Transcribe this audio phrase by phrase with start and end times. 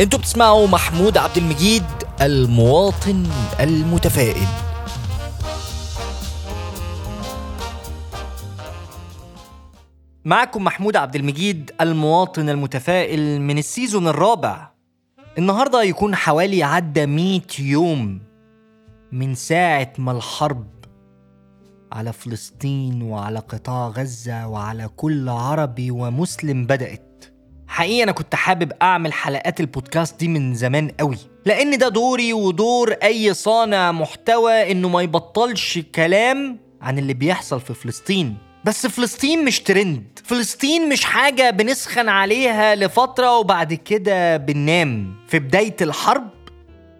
[0.00, 1.84] أنتوا بتسمعوا محمود عبد المجيد
[2.20, 3.26] المواطن
[3.60, 4.46] المتفائل.
[10.24, 14.70] معكم محمود عبد المجيد المواطن المتفائل من السيزون الرابع.
[15.38, 18.20] النهارده يكون حوالي عدى 100 يوم
[19.12, 20.66] من ساعة ما الحرب
[21.92, 27.03] على فلسطين وعلى قطاع غزة وعلى كل عربي ومسلم بدأت.
[27.74, 32.92] حقيقة أنا كنت حابب أعمل حلقات البودكاست دي من زمان قوي لأن ده دوري ودور
[32.92, 38.36] أي صانع محتوى إنه ما يبطلش كلام عن اللي بيحصل في فلسطين.
[38.64, 45.16] بس فلسطين مش ترند فلسطين مش حاجة بنسخن عليها لفترة وبعد كده بننام.
[45.28, 46.30] في بداية الحرب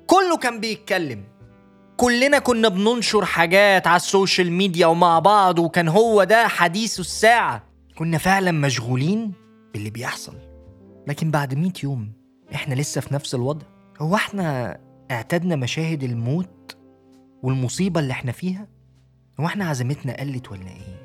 [0.07, 1.25] كله كان بيتكلم.
[1.97, 7.63] كلنا كنا بننشر حاجات على ال social media ومع بعض وكان هو ده حديث الساعة.
[7.99, 9.33] كنا فعلا مشغولين
[9.75, 10.54] باللي بيحصل.
[11.07, 12.13] لكن بعد 100 يوم
[12.55, 13.67] إحنا لسه في نفس الوضع.
[14.01, 14.79] هو إحنا
[15.11, 16.77] اعتدنا مشاهد الموت
[17.43, 18.69] والمصيبة اللي إحنا فيها؟
[19.41, 21.05] هو إحنا عزيمتنا قلت ولا إيه؟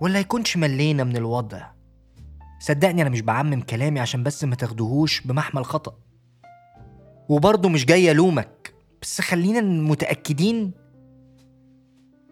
[0.00, 1.66] ولا يكونش ملينا من الوضع؟
[2.60, 5.94] صدقني أنا مش بعمم كلامي عشان بس ما تاخدوهوش بمحمل خطأ.
[7.28, 10.72] وبرضه مش جاي ألومك بس خلينا متأكدين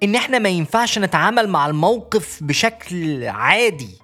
[0.02, 3.98] إن إحنا ما ينفعش نتعامل مع الموقف بشكل عادي.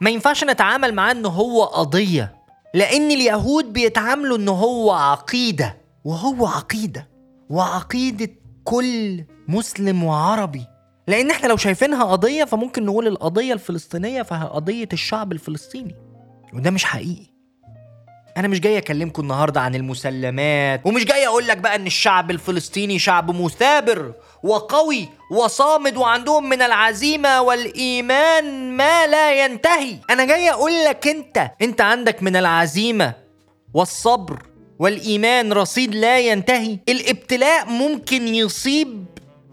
[0.00, 2.34] ما ينفعش نتعامل معاه إن هو قضية
[2.74, 7.08] لأن اليهود بيتعاملوا إن هو عقيدة وهو عقيدة
[7.50, 8.28] وعقيدة
[8.64, 10.66] كل مسلم وعربي.
[11.08, 15.94] لأن إحنا لو شايفينها قضية فممكن نقول القضية الفلسطينية فهي قضية الشعب الفلسطيني
[16.54, 17.26] وده مش حقيقي.
[18.40, 22.98] أنا مش جاي أكلمكم النهارده عن المسلمات ومش جاي أقول لك بقى إن الشعب الفلسطيني
[22.98, 29.96] شعب مثابر وقوي وصامد وعندهم من العزيمة والإيمان ما لا ينتهي.
[30.10, 33.14] أنا جاي أقول لك أنت أنت عندك من العزيمة
[33.74, 34.42] والصبر
[34.78, 36.78] والإيمان رصيد لا ينتهي.
[36.88, 39.04] الابتلاء ممكن يصيب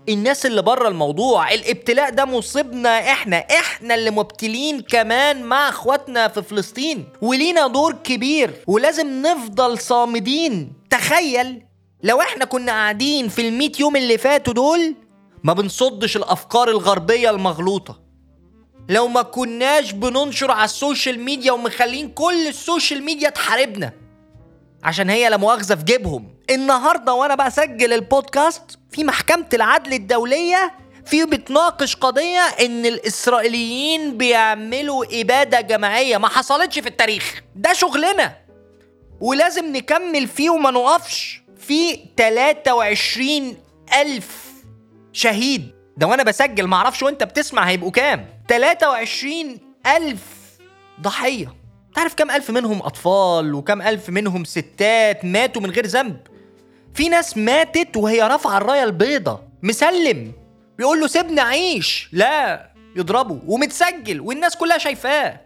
[0.09, 6.41] الناس اللي بره الموضوع الابتلاء ده مصيبنا إحنا إحنا اللي مبتلين كمان مع اخواتنا في
[6.41, 10.73] فلسطين ولينا دور كبير ولازم نفضل صامدين.
[10.89, 11.61] تخيل
[12.03, 14.95] لو إحنا كنا قاعدين في الميت يوم اللي فاتوا دول
[15.43, 17.99] ما بنصدش الافكار الغربية المغلوطة.
[18.89, 23.93] لو ما كناش بننشر على ال social media ومخلين كل ال social media تحاربنا.
[24.83, 26.35] عشان هي لا مؤاخذة في جيبهم.
[26.49, 30.71] النهارده وأنا بسجل البودكاست في محكمة العدل الدولية
[31.05, 36.17] في بتناقش قضية إن الإسرائيليين بيعملوا إبادة جماعية.
[36.17, 37.41] ما حصلتش في التاريخ.
[37.55, 38.37] ده شغلنا.
[39.21, 43.57] ولازم نكمل فيه وما نقفش في 23
[44.01, 44.43] ألف
[45.13, 45.71] شهيد.
[45.97, 46.67] ده وأنا بسجل.
[46.67, 48.25] معرفش وأنت بتسمع هيبقوا كام.
[48.49, 50.21] 23 ألف
[51.01, 51.55] ضحية.
[51.97, 56.17] تعرف كم ألف منهم أطفال وكم ألف منهم ستات ماتوا من غير ذنب؟
[56.93, 60.31] في ناس ماتت وهي رافعة الراية البيضة مسلم
[60.77, 65.39] بيقول له سيبني أعيش لا يضربه ومتسجل والناس كلها شايفاه.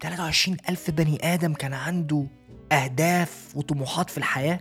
[0.00, 2.26] 23 ألف بني آدم كان عنده
[2.72, 4.60] أهداف وطموحات في الحياة؟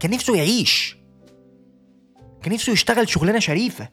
[0.00, 0.96] كان نفسه يعيش.
[2.42, 3.88] كان نفسه يشتغل شغلانة شريفة.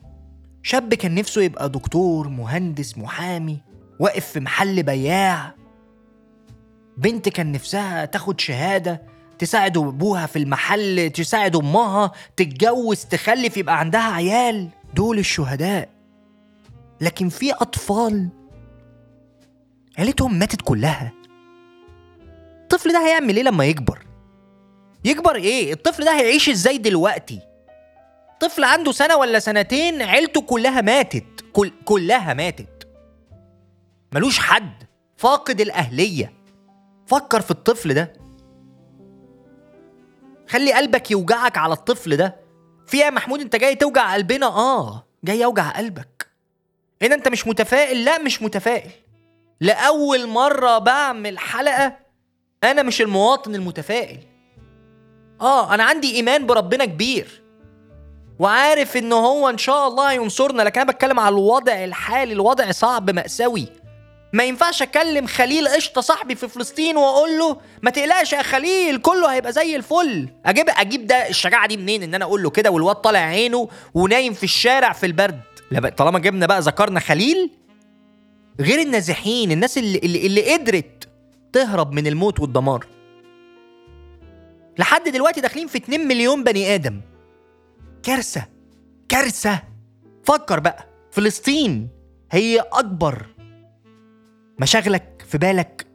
[0.63, 3.57] شاب كان نفسه يبقى دكتور مهندس محامي
[3.99, 5.62] واقف في محل بياع.
[6.97, 9.01] بنت كان نفسها تاخد شهادة
[9.39, 14.69] تساعد أبوها في المحل تساعد أمها تتجوز تخلف يبقى عندها عيال.
[14.93, 15.89] دول الشهداء.
[17.01, 18.29] لكن في أطفال
[19.97, 21.13] عيلتهم ماتت كلها.
[22.61, 24.05] الطفل ده هيعمل إيه لما يكبر؟
[25.05, 27.39] يكبر إيه؟ الطفل ده هيعيش إزاي دلوقتي؟
[28.39, 31.45] طفل عنده سنة ولا سنتين عيلته كلها ماتت.
[31.53, 32.87] كل كلها ماتت.
[34.13, 34.83] ملوش حد.
[35.17, 36.33] فاقد الأهلية.
[37.13, 38.13] فكر في الطفل ده.
[40.49, 42.35] خلي قلبك يوجعك على الطفل ده.
[42.87, 46.27] في يا محمود انت جاي توجع قلبنا؟ آه جاي اوجع قلبك.
[47.01, 48.91] هنا انت مش متفائل؟ لا مش متفائل.
[49.61, 51.97] لأول مرة بعمل حلقة
[52.63, 54.19] أنا مش المواطن المتفائل.
[55.41, 57.43] آه أنا عندي إيمان بربنا كبير.
[58.39, 63.09] وعارف إن هو إن شاء الله هينصرنا لكن أنا بتكلم على الوضع الحالي الوضع صعب
[63.09, 63.82] مأساوي.
[64.33, 69.33] ما ينفعش اكلم خليل قشطة صاحبي في فلسطين واقول له ما تقلقش يا خليل كله
[69.33, 70.29] هيبقى زي الفل.
[70.45, 74.33] أجيب أجيب ده الشجاعة دي منين؟ إن أنا أقول له كده والواد طالع عينه ونايم
[74.33, 75.41] في الشارع في البرد.
[75.97, 77.51] طالما جبنا بقى ذكرنا خليل
[78.59, 81.09] غير النازحين الناس اللي, اللي, اللي قدرت
[81.53, 82.85] تهرب من الموت والدمار.
[84.79, 87.01] لحد دلوقتي داخلين في 2 مليون بني آدم.
[88.03, 88.45] كارثة
[89.09, 89.59] كارثة.
[90.23, 91.89] فكر بقى فلسطين
[92.31, 93.25] هي أكبر
[94.59, 95.87] مشاغلك في بالك.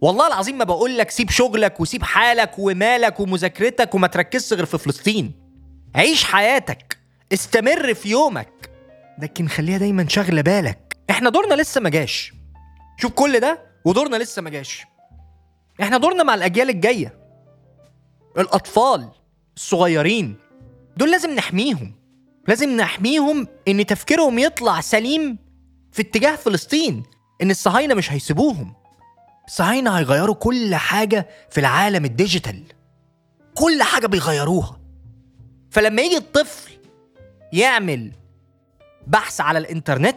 [0.00, 4.78] والله العظيم ما بقول لك سيب شغلك وسيب حالك ومالك ومذاكرتك وما تركزش غير في
[4.78, 5.32] فلسطين.
[5.94, 6.98] عيش حياتك.
[7.32, 8.70] استمر في يومك.
[9.18, 10.96] لكن خليها دايما شاغلة بالك.
[11.10, 12.32] إحنا دورنا لسه ما جاش.
[12.96, 14.84] شوف كل ده ودورنا لسه ما جاش.
[15.82, 17.18] إحنا دورنا مع الأجيال الجاية.
[18.38, 19.08] الأطفال
[19.56, 20.36] الصغيرين.
[20.96, 21.94] دول لازم نحميهم.
[22.48, 25.38] لازم نحميهم إن تفكيرهم يطلع سليم
[25.92, 27.02] في اتجاه فلسطين.
[27.42, 28.74] إن الصهاينة مش هيسيبوهم.
[29.46, 32.64] الصهاينة هيغيروا كل حاجة في العالم الديجيتال.
[33.54, 34.80] كل حاجة بيغيروها.
[35.70, 36.72] فلما يجي الطفل
[37.52, 38.12] يعمل
[39.06, 40.16] بحث على الإنترنت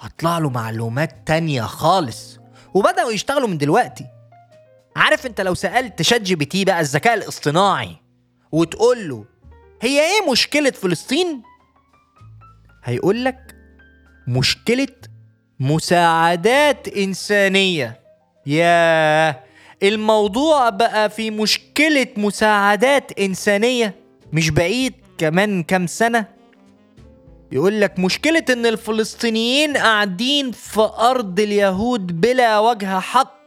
[0.00, 2.38] هطلع له معلومات تانية خالص.
[2.74, 4.06] وبدأوا يشتغلوا من دلوقتي.
[4.96, 7.96] عارف أنت لو سألت ChatGPT بقى الذكاء الاصطناعي
[8.52, 9.24] وتقول له
[9.82, 11.42] هي إيه مشكلة فلسطين؟
[12.84, 13.56] هيقول لك
[14.28, 14.88] مشكلة
[15.60, 18.00] مساعدات إنسانية.
[18.46, 19.40] يا
[19.82, 23.94] الموضوع بقى في مشكلة مساعدات إنسانية.
[24.32, 26.26] مش بعيد كمان كام سنة.
[27.52, 33.40] يقول لك مشكلة إن الفلسطينيين قاعدين في أرض اليهود بلا وجه حق.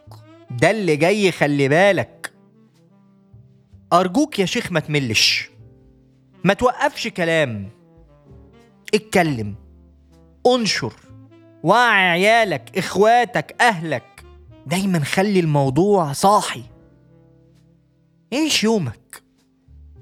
[0.52, 2.34] ده اللي جاي خلي بالك.
[3.94, 5.50] أرجوك يا شيخ ما تملش.
[6.44, 7.70] ما توقفش كلام.
[8.94, 9.56] اتكلم.
[10.48, 10.94] انشر.
[11.64, 14.24] وعي عيالك إخواتك أهلك.
[14.66, 16.64] دايما خلي الموضوع صاحي.
[18.34, 19.24] عيش يومك.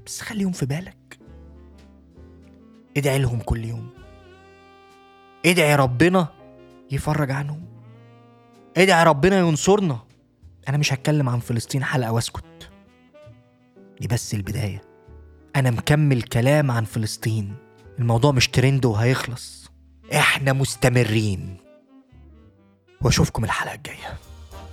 [0.06, 1.19] بس خليهم في بالك.
[2.98, 3.90] ادعي لهم كل يوم.
[5.46, 6.28] ادعي ربنا
[6.92, 7.66] يفرج عنهم.
[8.78, 10.00] ادعي ربنا ينصرنا.
[10.69, 12.72] أنا مش هتكلم عن فلسطين حلقة واسكت.
[14.02, 14.81] دي بس البداية.
[15.56, 17.56] أنا مكمل كلام عن فلسطين.
[18.00, 19.70] الموضوع مش ترند وهيخلص.
[20.13, 21.58] إحنا مستمرين.
[23.02, 24.18] واشوفكم الحلقة الجاية.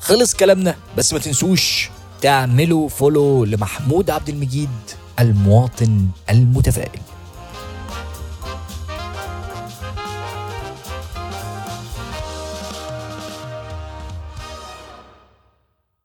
[0.01, 1.91] خلص كلامنا بس ما تنسوش
[2.21, 4.69] تعملوا فولو لمحمود عبد المجيد
[5.21, 7.01] المواطن المتفائل.